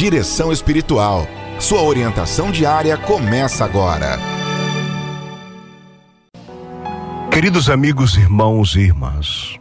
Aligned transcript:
Direção 0.00 0.50
Espiritual. 0.50 1.26
Sua 1.58 1.82
orientação 1.82 2.50
diária 2.50 2.96
começa 2.96 3.66
agora. 3.66 4.18
Queridos 7.30 7.68
amigos, 7.68 8.16
irmãos 8.16 8.74
e 8.76 8.80
irmãs, 8.80 9.58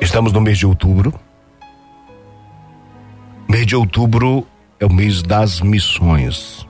estamos 0.00 0.32
no 0.32 0.40
mês 0.40 0.56
de 0.56 0.64
outubro. 0.64 1.12
Mês 3.46 3.66
de 3.66 3.76
outubro 3.76 4.46
é 4.80 4.86
o 4.86 4.90
mês 4.90 5.22
das 5.22 5.60
missões. 5.60 6.66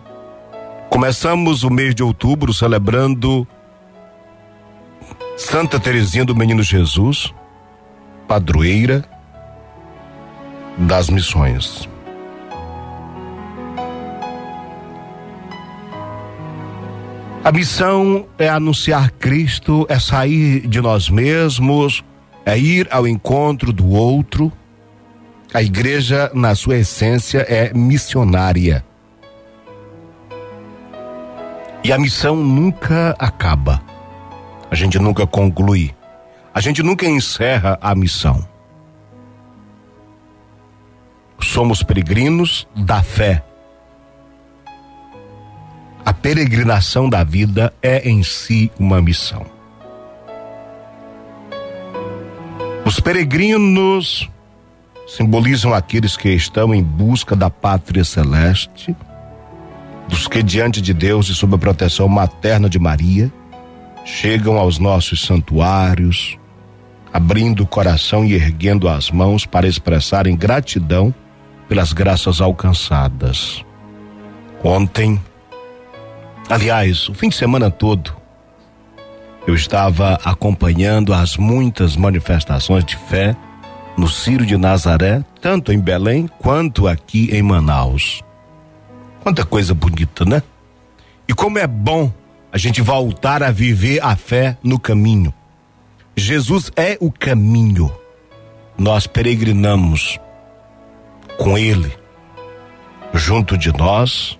Começamos 0.90 1.62
o 1.62 1.70
mês 1.70 1.94
de 1.94 2.02
outubro 2.02 2.52
celebrando 2.52 3.46
Santa 5.36 5.78
Teresinha 5.78 6.24
do 6.24 6.34
Menino 6.34 6.64
Jesus, 6.64 7.32
padroeira 8.26 9.13
das 10.78 11.08
missões. 11.08 11.88
A 17.44 17.52
missão 17.52 18.26
é 18.38 18.48
anunciar 18.48 19.10
Cristo, 19.10 19.86
é 19.90 19.98
sair 19.98 20.66
de 20.66 20.80
nós 20.80 21.10
mesmos, 21.10 22.02
é 22.46 22.58
ir 22.58 22.88
ao 22.90 23.06
encontro 23.06 23.70
do 23.70 23.90
outro. 23.90 24.50
A 25.52 25.62
igreja, 25.62 26.30
na 26.32 26.54
sua 26.54 26.76
essência, 26.76 27.40
é 27.48 27.72
missionária. 27.74 28.82
E 31.84 31.92
a 31.92 31.98
missão 31.98 32.34
nunca 32.34 33.14
acaba. 33.18 33.82
A 34.70 34.74
gente 34.74 34.98
nunca 34.98 35.26
conclui. 35.26 35.94
A 36.54 36.62
gente 36.62 36.82
nunca 36.82 37.04
encerra 37.04 37.78
a 37.78 37.94
missão. 37.94 38.53
Somos 41.54 41.84
peregrinos 41.84 42.66
da 42.74 43.00
fé. 43.00 43.40
A 46.04 46.12
peregrinação 46.12 47.08
da 47.08 47.22
vida 47.22 47.72
é 47.80 48.10
em 48.10 48.24
si 48.24 48.72
uma 48.76 49.00
missão. 49.00 49.46
Os 52.84 52.98
peregrinos 52.98 54.28
simbolizam 55.06 55.72
aqueles 55.72 56.16
que 56.16 56.28
estão 56.28 56.74
em 56.74 56.82
busca 56.82 57.36
da 57.36 57.48
pátria 57.48 58.02
celeste, 58.02 58.92
dos 60.08 60.26
que 60.26 60.42
diante 60.42 60.82
de 60.82 60.92
Deus 60.92 61.28
e 61.28 61.36
sob 61.36 61.54
a 61.54 61.58
proteção 61.58 62.08
materna 62.08 62.68
de 62.68 62.80
Maria, 62.80 63.32
chegam 64.04 64.58
aos 64.58 64.80
nossos 64.80 65.24
santuários, 65.24 66.36
abrindo 67.12 67.62
o 67.62 67.66
coração 67.66 68.24
e 68.24 68.34
erguendo 68.34 68.88
as 68.88 69.08
mãos 69.08 69.46
para 69.46 69.68
expressarem 69.68 70.34
gratidão 70.34 71.14
pelas 71.68 71.92
graças 71.92 72.40
alcançadas. 72.40 73.64
Ontem, 74.62 75.20
aliás, 76.48 77.08
o 77.08 77.14
fim 77.14 77.28
de 77.28 77.36
semana 77.36 77.70
todo, 77.70 78.14
eu 79.46 79.54
estava 79.54 80.18
acompanhando 80.24 81.12
as 81.12 81.36
muitas 81.36 81.96
manifestações 81.96 82.84
de 82.84 82.96
fé 82.96 83.36
no 83.96 84.08
Ciro 84.08 84.44
de 84.44 84.56
Nazaré, 84.56 85.24
tanto 85.40 85.72
em 85.72 85.78
Belém 85.78 86.28
quanto 86.38 86.88
aqui 86.88 87.28
em 87.30 87.42
Manaus. 87.42 88.22
Quanta 89.22 89.44
coisa 89.44 89.74
bonita, 89.74 90.24
né? 90.24 90.42
E 91.28 91.34
como 91.34 91.58
é 91.58 91.66
bom 91.66 92.12
a 92.52 92.58
gente 92.58 92.80
voltar 92.80 93.42
a 93.42 93.50
viver 93.50 94.02
a 94.02 94.16
fé 94.16 94.56
no 94.62 94.78
caminho. 94.78 95.32
Jesus 96.16 96.70
é 96.76 96.96
o 97.00 97.10
caminho. 97.10 97.90
Nós 98.78 99.06
peregrinamos 99.06 100.18
com 101.38 101.56
ele, 101.58 101.92
junto 103.12 103.56
de 103.56 103.72
nós, 103.76 104.38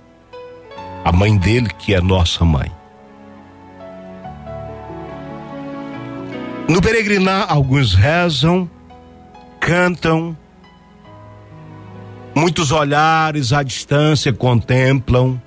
a 1.05 1.13
mãe 1.13 1.37
dele, 1.37 1.69
que 1.79 1.95
é 1.95 2.01
nossa 2.01 2.45
mãe. 2.45 2.71
No 6.69 6.81
peregrinar, 6.81 7.47
alguns 7.53 7.95
rezam, 7.95 8.69
cantam, 9.61 10.37
muitos 12.35 12.73
olhares 12.73 13.53
à 13.53 13.63
distância 13.63 14.33
contemplam, 14.33 15.41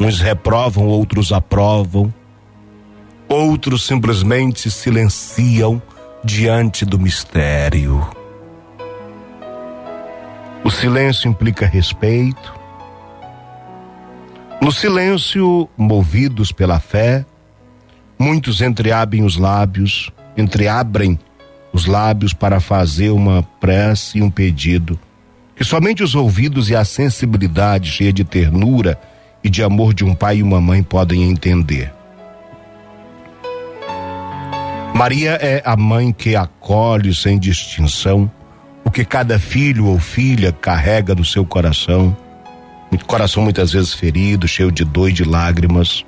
uns 0.00 0.20
reprovam, 0.20 0.86
outros 0.86 1.32
aprovam, 1.32 2.12
outros 3.28 3.86
simplesmente 3.86 4.70
silenciam 4.70 5.80
diante 6.24 6.86
do 6.86 6.98
mistério. 6.98 8.19
O 10.64 10.70
silêncio 10.70 11.28
implica 11.28 11.66
respeito. 11.66 12.54
No 14.62 14.70
silêncio, 14.70 15.68
movidos 15.76 16.52
pela 16.52 16.78
fé, 16.78 17.24
muitos 18.18 18.60
entreabrem 18.60 19.24
os 19.24 19.36
lábios, 19.36 20.10
entreabrem 20.36 21.18
os 21.72 21.86
lábios 21.86 22.32
para 22.32 22.60
fazer 22.60 23.10
uma 23.10 23.42
prece 23.42 24.18
e 24.18 24.22
um 24.22 24.30
pedido 24.30 24.98
que 25.60 25.64
somente 25.64 26.02
os 26.02 26.14
ouvidos 26.14 26.70
e 26.70 26.74
a 26.74 26.86
sensibilidade 26.86 27.90
cheia 27.90 28.10
de 28.10 28.24
ternura 28.24 28.98
e 29.44 29.50
de 29.50 29.62
amor 29.62 29.92
de 29.92 30.02
um 30.02 30.14
pai 30.14 30.38
e 30.38 30.42
uma 30.42 30.58
mãe 30.58 30.82
podem 30.82 31.22
entender. 31.24 31.92
Maria 34.94 35.32
é 35.32 35.60
a 35.62 35.76
mãe 35.76 36.12
que 36.12 36.34
acolhe 36.34 37.14
sem 37.14 37.38
distinção 37.38 38.30
o 38.90 38.92
que 38.92 39.04
cada 39.04 39.38
filho 39.38 39.86
ou 39.86 40.00
filha 40.00 40.50
carrega 40.50 41.14
no 41.14 41.24
seu 41.24 41.46
coração, 41.46 42.16
coração 43.06 43.44
muitas 43.44 43.70
vezes 43.70 43.94
ferido, 43.94 44.48
cheio 44.48 44.72
de 44.72 44.84
dor 44.84 45.10
e 45.10 45.12
de 45.12 45.22
lágrimas, 45.22 46.04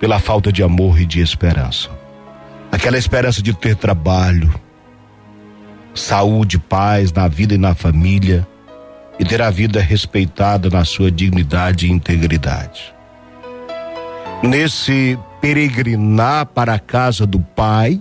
pela 0.00 0.18
falta 0.18 0.50
de 0.50 0.64
amor 0.64 1.00
e 1.00 1.06
de 1.06 1.20
esperança. 1.20 1.88
Aquela 2.72 2.98
esperança 2.98 3.40
de 3.40 3.54
ter 3.54 3.76
trabalho, 3.76 4.52
saúde, 5.94 6.58
paz 6.58 7.12
na 7.12 7.28
vida 7.28 7.54
e 7.54 7.58
na 7.58 7.72
família, 7.72 8.44
e 9.16 9.24
ter 9.24 9.40
a 9.40 9.48
vida 9.48 9.80
respeitada 9.80 10.68
na 10.68 10.84
sua 10.84 11.08
dignidade 11.08 11.86
e 11.86 11.92
integridade. 11.92 12.92
Nesse 14.42 15.16
peregrinar 15.40 16.46
para 16.46 16.74
a 16.74 16.80
casa 16.80 17.24
do 17.24 17.38
Pai, 17.38 18.00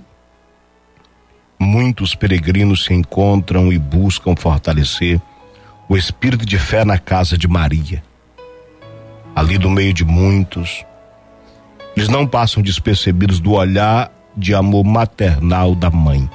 muitos 1.59 2.15
peregrinos 2.15 2.85
se 2.85 2.93
encontram 2.93 3.71
e 3.71 3.77
buscam 3.77 4.35
fortalecer 4.35 5.21
o 5.87 5.95
espírito 5.95 6.45
de 6.45 6.57
fé 6.57 6.83
na 6.83 6.97
casa 6.97 7.37
de 7.37 7.47
Maria. 7.47 8.03
Ali 9.35 9.57
no 9.57 9.69
meio 9.69 9.93
de 9.93 10.03
muitos, 10.03 10.85
eles 11.95 12.09
não 12.09 12.25
passam 12.25 12.61
despercebidos 12.61 13.39
do 13.39 13.53
olhar 13.53 14.11
de 14.35 14.53
amor 14.53 14.83
maternal 14.83 15.75
da 15.75 15.89
mãe. 15.89 16.29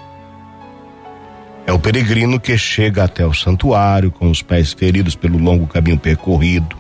É 1.66 1.72
o 1.72 1.78
peregrino 1.78 2.40
que 2.40 2.56
chega 2.56 3.04
até 3.04 3.24
o 3.26 3.34
santuário 3.34 4.10
com 4.10 4.30
os 4.30 4.42
pés 4.42 4.72
feridos 4.72 5.14
pelo 5.14 5.38
longo 5.38 5.66
caminho 5.66 5.98
percorrido, 5.98 6.76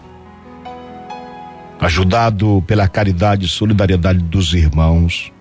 ajudado 1.80 2.62
pela 2.66 2.88
caridade 2.88 3.46
e 3.46 3.48
solidariedade 3.48 4.18
dos 4.18 4.52
irmãos 4.52 5.32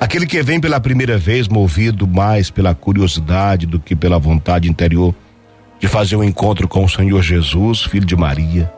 Aquele 0.00 0.26
que 0.26 0.42
vem 0.42 0.60
pela 0.60 0.78
primeira 0.78 1.18
vez 1.18 1.48
movido 1.48 2.06
mais 2.06 2.50
pela 2.50 2.74
curiosidade 2.74 3.66
do 3.66 3.80
que 3.80 3.96
pela 3.96 4.18
vontade 4.18 4.68
interior 4.68 5.12
de 5.80 5.88
fazer 5.88 6.14
um 6.14 6.22
encontro 6.22 6.68
com 6.68 6.84
o 6.84 6.88
Senhor 6.88 7.20
Jesus, 7.20 7.82
filho 7.82 8.06
de 8.06 8.16
Maria. 8.16 8.72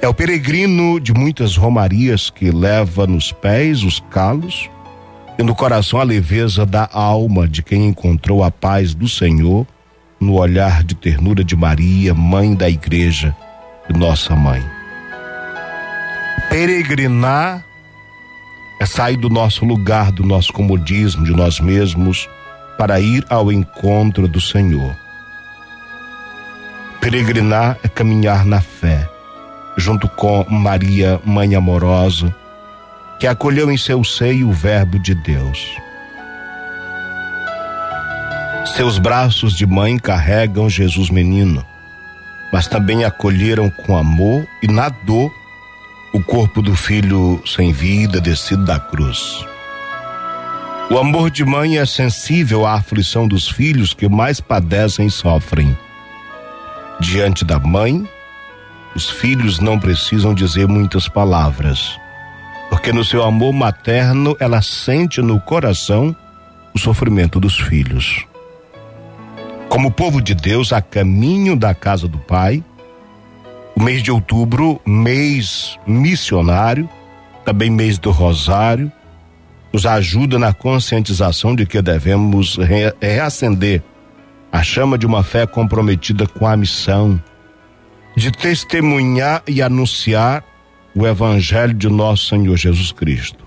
É 0.00 0.08
o 0.08 0.14
peregrino 0.14 1.00
de 1.00 1.12
muitas 1.12 1.56
romarias 1.56 2.30
que 2.30 2.50
leva 2.50 3.06
nos 3.06 3.32
pés 3.32 3.82
os 3.82 4.00
calos 4.10 4.68
e 5.38 5.42
no 5.42 5.54
coração 5.54 6.00
a 6.00 6.04
leveza 6.04 6.66
da 6.66 6.88
alma 6.92 7.46
de 7.46 7.62
quem 7.62 7.86
encontrou 7.86 8.42
a 8.42 8.50
paz 8.50 8.94
do 8.94 9.08
Senhor 9.08 9.66
no 10.18 10.34
olhar 10.34 10.82
de 10.82 10.94
ternura 10.94 11.44
de 11.44 11.54
Maria, 11.54 12.14
mãe 12.14 12.54
da 12.54 12.68
igreja 12.68 13.34
e 13.88 13.92
nossa 13.92 14.34
mãe. 14.34 14.62
Peregrinar 16.48 17.64
é 18.86 18.88
sair 18.88 19.16
do 19.16 19.28
nosso 19.28 19.64
lugar, 19.64 20.12
do 20.12 20.24
nosso 20.24 20.52
comodismo, 20.52 21.24
de 21.24 21.32
nós 21.32 21.58
mesmos, 21.58 22.28
para 22.78 23.00
ir 23.00 23.26
ao 23.28 23.50
encontro 23.50 24.28
do 24.28 24.40
Senhor. 24.40 24.96
Peregrinar 27.00 27.76
é 27.82 27.88
caminhar 27.88 28.44
na 28.44 28.60
fé, 28.60 29.08
junto 29.76 30.08
com 30.08 30.46
Maria, 30.48 31.20
mãe 31.24 31.56
amorosa, 31.56 32.32
que 33.18 33.26
acolheu 33.26 33.72
em 33.72 33.76
seu 33.76 34.04
seio 34.04 34.48
o 34.48 34.52
Verbo 34.52 35.00
de 35.00 35.16
Deus. 35.16 35.66
Seus 38.76 38.98
braços 38.98 39.56
de 39.56 39.66
mãe 39.66 39.98
carregam 39.98 40.70
Jesus 40.70 41.10
menino, 41.10 41.66
mas 42.52 42.68
também 42.68 43.04
acolheram 43.04 43.68
com 43.68 43.96
amor 43.96 44.46
e 44.62 44.68
na 44.68 44.88
dor 44.88 45.32
o 46.16 46.22
corpo 46.22 46.62
do 46.62 46.74
filho 46.74 47.42
sem 47.44 47.72
vida 47.72 48.22
descido 48.22 48.64
da 48.64 48.80
cruz. 48.80 49.44
O 50.90 50.96
amor 50.96 51.30
de 51.30 51.44
mãe 51.44 51.76
é 51.76 51.84
sensível 51.84 52.64
à 52.64 52.72
aflição 52.72 53.28
dos 53.28 53.46
filhos 53.46 53.92
que 53.92 54.08
mais 54.08 54.40
padecem 54.40 55.08
e 55.08 55.10
sofrem. 55.10 55.76
Diante 56.98 57.44
da 57.44 57.58
mãe, 57.58 58.08
os 58.94 59.10
filhos 59.10 59.60
não 59.60 59.78
precisam 59.78 60.32
dizer 60.32 60.66
muitas 60.66 61.06
palavras, 61.06 62.00
porque 62.70 62.94
no 62.94 63.04
seu 63.04 63.22
amor 63.22 63.52
materno 63.52 64.34
ela 64.40 64.62
sente 64.62 65.20
no 65.20 65.38
coração 65.38 66.16
o 66.74 66.78
sofrimento 66.78 67.38
dos 67.38 67.58
filhos. 67.58 68.24
Como 69.68 69.90
povo 69.90 70.22
de 70.22 70.34
Deus, 70.34 70.72
a 70.72 70.80
caminho 70.80 71.54
da 71.54 71.74
casa 71.74 72.08
do 72.08 72.16
Pai, 72.16 72.64
o 73.76 73.82
mês 73.82 74.02
de 74.02 74.10
outubro, 74.10 74.80
mês 74.86 75.78
missionário, 75.86 76.88
também 77.44 77.70
mês 77.70 77.98
do 77.98 78.10
Rosário, 78.10 78.90
nos 79.70 79.84
ajuda 79.84 80.38
na 80.38 80.54
conscientização 80.54 81.54
de 81.54 81.66
que 81.66 81.82
devemos 81.82 82.56
re 82.56 82.94
reacender 83.00 83.82
a 84.50 84.62
chama 84.62 84.96
de 84.96 85.04
uma 85.04 85.22
fé 85.22 85.46
comprometida 85.46 86.26
com 86.26 86.46
a 86.46 86.56
missão 86.56 87.22
de 88.16 88.30
testemunhar 88.30 89.42
e 89.46 89.60
anunciar 89.60 90.42
o 90.94 91.06
Evangelho 91.06 91.74
de 91.74 91.90
nosso 91.90 92.28
Senhor 92.28 92.56
Jesus 92.56 92.90
Cristo. 92.90 93.44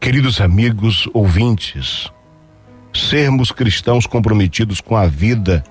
Queridos 0.00 0.40
amigos 0.40 1.06
ouvintes, 1.12 2.10
sermos 2.94 3.52
cristãos 3.52 4.06
comprometidos 4.06 4.80
com 4.80 4.96
a 4.96 5.06
vida 5.06 5.62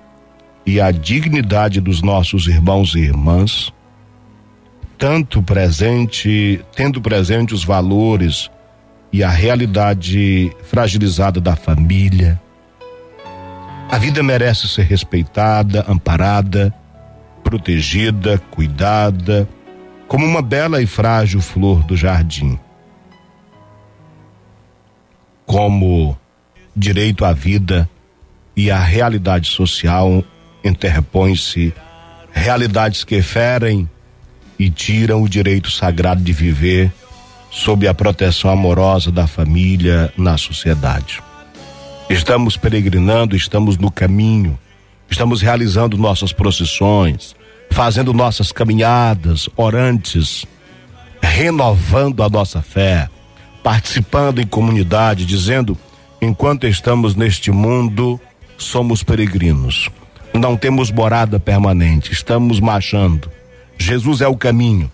e 0.64 0.80
a 0.80 0.90
dignidade 0.90 1.80
dos 1.80 2.02
nossos 2.02 2.46
irmãos 2.46 2.94
e 2.94 3.00
irmãs, 3.00 3.72
tanto 4.96 5.42
presente, 5.42 6.64
tendo 6.76 7.00
presente 7.00 7.52
os 7.52 7.64
valores 7.64 8.50
e 9.12 9.22
a 9.22 9.28
realidade 9.28 10.54
fragilizada 10.62 11.40
da 11.40 11.56
família. 11.56 12.40
A 13.90 13.98
vida 13.98 14.22
merece 14.22 14.68
ser 14.68 14.84
respeitada, 14.84 15.84
amparada, 15.88 16.72
protegida, 17.42 18.38
cuidada, 18.50 19.48
como 20.08 20.24
uma 20.24 20.40
bela 20.40 20.80
e 20.80 20.86
frágil 20.86 21.40
flor 21.40 21.82
do 21.84 21.96
jardim. 21.96 22.58
Como 25.44 26.16
direito 26.74 27.24
à 27.24 27.32
vida 27.32 27.88
e 28.56 28.70
à 28.70 28.78
realidade 28.78 29.48
social 29.48 30.24
interpõem-se 30.64 31.72
realidades 32.32 33.04
que 33.04 33.20
ferem 33.22 33.88
e 34.58 34.70
tiram 34.70 35.22
o 35.22 35.28
direito 35.28 35.70
sagrado 35.70 36.22
de 36.22 36.32
viver 36.32 36.92
sob 37.50 37.86
a 37.86 37.92
proteção 37.92 38.50
amorosa 38.50 39.12
da 39.12 39.26
família 39.26 40.12
na 40.16 40.38
sociedade. 40.38 41.22
Estamos 42.08 42.56
peregrinando, 42.56 43.36
estamos 43.36 43.76
no 43.76 43.90
caminho, 43.90 44.58
estamos 45.10 45.42
realizando 45.42 45.98
nossas 45.98 46.32
procissões, 46.32 47.34
fazendo 47.70 48.12
nossas 48.12 48.52
caminhadas 48.52 49.48
orantes, 49.56 50.46
renovando 51.22 52.22
a 52.22 52.28
nossa 52.28 52.62
fé, 52.62 53.08
participando 53.62 54.40
em 54.40 54.46
comunidade, 54.46 55.26
dizendo: 55.26 55.76
enquanto 56.20 56.66
estamos 56.66 57.14
neste 57.14 57.50
mundo, 57.50 58.20
somos 58.56 59.02
peregrinos. 59.02 59.90
Não 60.34 60.56
temos 60.56 60.90
morada 60.90 61.38
permanente, 61.38 62.12
estamos 62.12 62.58
marchando. 62.58 63.30
Jesus 63.78 64.20
é 64.20 64.28
o 64.28 64.36
caminho 64.36 64.90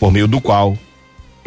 por 0.00 0.10
meio 0.10 0.26
do 0.26 0.40
qual 0.40 0.76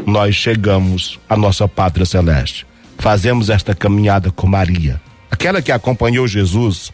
nós 0.05 0.35
chegamos 0.35 1.19
à 1.27 1.35
nossa 1.35 1.67
pátria 1.67 2.05
celeste. 2.05 2.65
Fazemos 2.97 3.49
esta 3.49 3.75
caminhada 3.75 4.31
com 4.31 4.47
Maria, 4.47 5.01
aquela 5.29 5.61
que 5.61 5.71
acompanhou 5.71 6.27
Jesus 6.27 6.91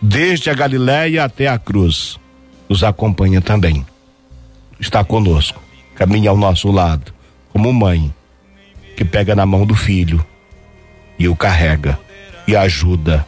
desde 0.00 0.50
a 0.50 0.54
Galiléia 0.54 1.24
até 1.24 1.48
a 1.48 1.58
cruz. 1.58 2.18
Nos 2.68 2.82
acompanha 2.82 3.40
também. 3.40 3.84
Está 4.78 5.04
conosco, 5.04 5.62
caminha 5.94 6.30
ao 6.30 6.36
nosso 6.36 6.70
lado, 6.70 7.12
como 7.52 7.72
mãe 7.72 8.12
que 8.96 9.04
pega 9.04 9.34
na 9.34 9.44
mão 9.44 9.66
do 9.66 9.74
filho 9.74 10.24
e 11.18 11.28
o 11.28 11.36
carrega 11.36 11.98
e 12.46 12.56
ajuda 12.56 13.26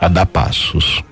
a 0.00 0.08
dar 0.08 0.26
passos. 0.26 1.02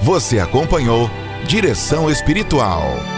Você 0.00 0.38
acompanhou 0.38 1.10
Direção 1.46 2.10
Espiritual. 2.10 3.15